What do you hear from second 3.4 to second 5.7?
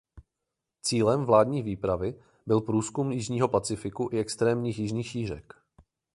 Pacifiku i extrémních jižních šířek.